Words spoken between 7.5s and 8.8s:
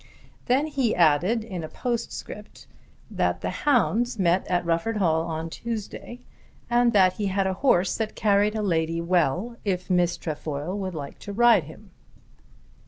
horse that carried a